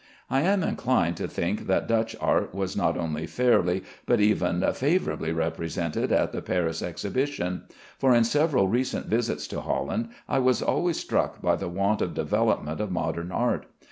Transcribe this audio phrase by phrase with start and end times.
[0.31, 5.31] I am inclined to think that Dutch art was not only fairly, but even favorably
[5.31, 7.65] represented at the Paris Exhibition,
[7.99, 12.15] for in several recent visits to Holland I was always struck by the want of
[12.15, 13.67] development of modern art.